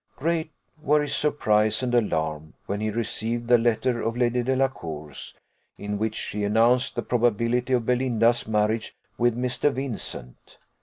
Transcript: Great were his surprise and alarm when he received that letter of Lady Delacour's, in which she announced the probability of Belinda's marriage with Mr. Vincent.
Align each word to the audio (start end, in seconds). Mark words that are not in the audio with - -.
Great 0.15 0.49
were 0.81 1.01
his 1.03 1.15
surprise 1.15 1.83
and 1.83 1.93
alarm 1.93 2.55
when 2.65 2.81
he 2.81 2.89
received 2.89 3.47
that 3.47 3.59
letter 3.59 4.01
of 4.01 4.17
Lady 4.17 4.41
Delacour's, 4.41 5.35
in 5.77 5.99
which 5.99 6.15
she 6.15 6.43
announced 6.43 6.95
the 6.95 7.03
probability 7.03 7.73
of 7.73 7.85
Belinda's 7.85 8.47
marriage 8.47 8.95
with 9.19 9.37
Mr. 9.37 9.71
Vincent. 9.71 10.57